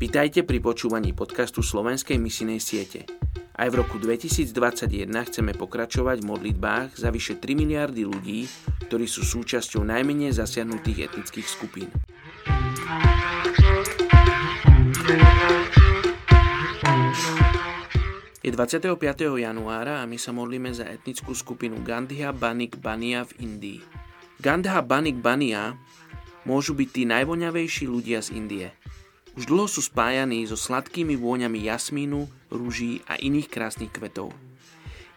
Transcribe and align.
Vitajte 0.00 0.48
pri 0.48 0.64
počúvaní 0.64 1.12
podcastu 1.12 1.60
Slovenskej 1.60 2.16
misinej 2.16 2.56
siete. 2.64 3.04
Aj 3.52 3.68
v 3.68 3.84
roku 3.84 4.00
2021 4.00 5.12
chceme 5.28 5.52
pokračovať 5.52 6.24
v 6.24 6.28
modlitbách 6.32 6.96
za 6.96 7.12
vyše 7.12 7.36
3 7.36 7.52
miliardy 7.52 8.08
ľudí, 8.08 8.48
ktorí 8.88 9.04
sú 9.04 9.28
súčasťou 9.28 9.84
najmenej 9.84 10.32
zasiahnutých 10.32 11.04
etnických 11.04 11.44
skupín. 11.44 11.92
Je 18.40 18.48
25. 18.48 18.96
januára 19.36 20.00
a 20.00 20.08
my 20.08 20.16
sa 20.16 20.32
modlíme 20.32 20.72
za 20.72 20.88
etnickú 20.88 21.36
skupinu 21.36 21.76
Gandhia 21.84 22.32
Banik 22.32 22.80
Bania 22.80 23.28
v 23.28 23.44
Indii. 23.44 23.84
Gandha 24.40 24.80
Banik 24.80 25.20
Bania 25.20 25.76
môžu 26.48 26.72
byť 26.72 26.88
tí 26.88 27.02
najvoňavejší 27.04 27.84
ľudia 27.84 28.24
z 28.24 28.32
Indie– 28.32 28.72
už 29.38 29.46
dlho 29.46 29.70
sú 29.70 29.84
spájaní 29.84 30.42
so 30.48 30.58
sladkými 30.58 31.14
vôňami 31.14 31.62
jasmínu, 31.62 32.26
rúží 32.50 33.04
a 33.06 33.14
iných 33.14 33.46
krásnych 33.46 33.94
kvetov. 33.94 34.34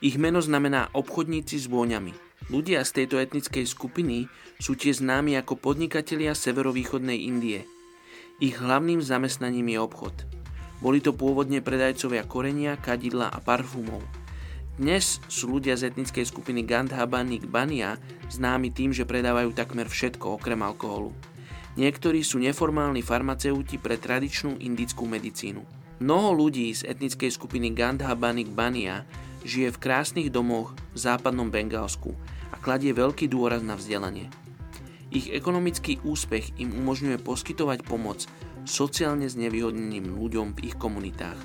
Ich 0.03 0.20
meno 0.20 0.44
znamená 0.44 0.91
obchodníci 0.91 1.58
s 1.63 1.66
vôňami. 1.72 2.13
Ľudia 2.52 2.84
z 2.84 2.91
tejto 3.02 3.23
etnickej 3.23 3.63
skupiny 3.63 4.27
sú 4.59 4.76
tiež 4.76 4.99
známi 4.99 5.39
ako 5.39 5.55
podnikatelia 5.55 6.36
severovýchodnej 6.36 7.23
Indie. 7.23 7.63
Ich 8.44 8.59
hlavným 8.59 8.99
zamestnaním 8.99 9.72
je 9.72 9.80
obchod. 9.80 10.16
Boli 10.84 11.00
to 11.00 11.16
pôvodne 11.16 11.64
predajcovia 11.64 12.27
korenia, 12.27 12.75
kadidla 12.75 13.31
a 13.31 13.39
parfumov. 13.39 14.03
Dnes 14.75 15.23
sú 15.31 15.55
ľudia 15.55 15.80
z 15.80 15.94
etnickej 15.94 16.27
skupiny 16.27 16.67
Gandha 16.67 17.08
Banik 17.08 17.48
Bania 17.48 17.95
známi 18.27 18.75
tým, 18.75 18.91
že 18.91 19.08
predávajú 19.08 19.55
takmer 19.55 19.88
všetko 19.88 20.36
okrem 20.36 20.59
alkoholu. 20.59 21.16
Niektorí 21.73 22.22
sú 22.22 22.38
neformálni 22.38 23.02
farmaceuti 23.02 23.81
pre 23.81 23.97
tradičnú 23.97 24.61
indickú 24.61 25.09
medicínu. 25.09 25.66
Mnoho 26.06 26.30
ľudí 26.45 26.70
z 26.70 26.86
etnickej 26.86 27.34
skupiny 27.34 27.73
Gandha 27.73 28.14
Banik 28.14 28.53
Bania 28.53 29.02
žije 29.42 29.73
v 29.73 29.81
krásnych 29.81 30.30
domoch 30.30 30.78
v 30.94 30.97
západnom 31.02 31.50
Bengálsku 31.50 32.14
a 32.53 32.56
kladie 32.62 32.94
veľký 32.94 33.25
dôraz 33.25 33.66
na 33.66 33.73
vzdelanie. 33.73 34.30
Ich 35.09 35.30
ekonomický 35.30 36.02
úspech 36.06 36.58
im 36.62 36.73
umožňuje 36.78 37.22
poskytovať 37.22 37.86
pomoc 37.86 38.25
sociálne 38.69 39.25
znevýhodneným 39.25 40.14
ľuďom 40.14 40.58
v 40.58 40.73
ich 40.73 40.75
komunitách. 40.78 41.38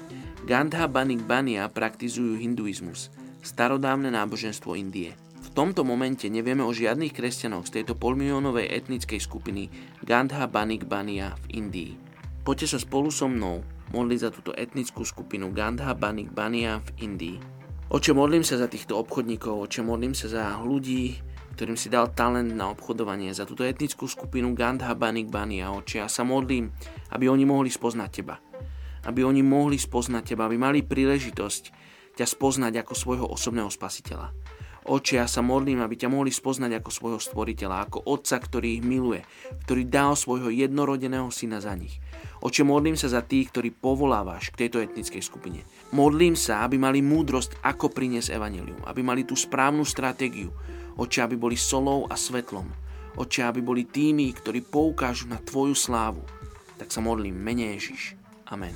Gandha 0.44 0.88
Banik 0.88 1.24
Bania 1.24 1.68
praktizujú 1.68 2.36
hinduizmus, 2.36 3.12
starodávne 3.40 4.12
náboženstvo 4.12 4.76
Indie 4.76 5.16
tomto 5.54 5.86
momente 5.86 6.26
nevieme 6.26 6.66
o 6.66 6.74
žiadnych 6.74 7.14
kresťanoch 7.14 7.70
z 7.70 7.80
tejto 7.80 7.94
polmiliónovej 7.94 8.66
etnickej 8.66 9.22
skupiny 9.22 9.70
Gandha 10.02 10.50
Banik 10.50 10.90
Bania 10.90 11.38
v 11.46 11.62
Indii. 11.62 11.92
Poďte 12.42 12.74
sa 12.74 12.78
spolu 12.82 13.12
so 13.14 13.30
mnou 13.30 13.62
modliť 13.94 14.18
za 14.18 14.30
túto 14.34 14.50
etnickú 14.56 15.04
skupinu 15.04 15.52
Gandha 15.54 15.94
Banik 15.94 16.32
Bania 16.34 16.82
v 16.82 16.88
Indii. 17.04 17.38
Oče, 17.88 18.12
modlím 18.12 18.44
sa 18.44 18.60
za 18.60 18.68
týchto 18.68 19.00
obchodníkov, 19.00 19.64
oče, 19.64 19.80
modlím 19.80 20.12
sa 20.12 20.28
za 20.28 20.44
ľudí, 20.60 21.16
ktorým 21.56 21.74
si 21.74 21.88
dal 21.88 22.12
talent 22.12 22.52
na 22.52 22.68
obchodovanie, 22.70 23.32
za 23.32 23.48
túto 23.48 23.64
etnickú 23.64 24.04
skupinu 24.06 24.52
Gandha 24.52 24.92
Banik 24.92 25.32
Bania, 25.32 25.72
oče. 25.72 26.04
Ja 26.04 26.08
sa 26.08 26.22
modlím, 26.22 26.70
aby 27.16 27.26
oni 27.26 27.48
mohli 27.48 27.72
spoznať 27.72 28.10
Teba. 28.12 28.36
Aby 29.08 29.24
oni 29.24 29.40
mohli 29.40 29.80
spoznať 29.80 30.22
Teba, 30.36 30.46
aby 30.46 30.60
mali 30.60 30.84
príležitosť 30.84 31.62
ťa 32.14 32.26
spoznať 32.28 32.82
ako 32.82 32.92
svojho 32.94 33.26
osobného 33.26 33.72
spasiteľa. 33.72 34.30
Oče, 34.88 35.20
ja 35.20 35.28
sa 35.28 35.44
modlím, 35.44 35.84
aby 35.84 36.00
ťa 36.00 36.08
mohli 36.08 36.32
spoznať 36.32 36.80
ako 36.80 36.88
svojho 36.88 37.20
stvoriteľa, 37.20 37.76
ako 37.84 38.08
otca, 38.08 38.40
ktorý 38.40 38.80
ich 38.80 38.84
miluje, 38.84 39.20
ktorý 39.68 39.84
dal 39.84 40.16
svojho 40.16 40.48
jednorodeného 40.48 41.28
syna 41.28 41.60
za 41.60 41.76
nich. 41.76 42.00
Oče, 42.40 42.64
modlím 42.64 42.96
sa 42.96 43.12
za 43.12 43.20
tých, 43.20 43.52
ktorí 43.52 43.68
povolávaš 43.68 44.48
k 44.48 44.64
tejto 44.64 44.80
etnickej 44.80 45.20
skupine. 45.20 45.60
Modlím 45.92 46.32
sa, 46.32 46.64
aby 46.64 46.80
mali 46.80 47.04
múdrosť, 47.04 47.60
ako 47.60 47.92
priniesť 47.92 48.32
evanelium, 48.32 48.80
aby 48.88 49.04
mali 49.04 49.28
tú 49.28 49.36
správnu 49.36 49.84
stratégiu. 49.84 50.48
Oče, 50.96 51.20
aby 51.20 51.36
boli 51.36 51.60
solou 51.60 52.08
a 52.08 52.16
svetlom. 52.16 52.72
Oče, 53.20 53.44
aby 53.44 53.60
boli 53.60 53.84
tými, 53.84 54.32
ktorí 54.32 54.64
poukážu 54.64 55.28
na 55.28 55.36
Tvoju 55.36 55.76
slávu. 55.76 56.24
Tak 56.80 56.88
sa 56.88 57.04
modlím, 57.04 57.36
mene 57.36 57.76
Ježiš. 57.76 58.16
Amen. 58.48 58.72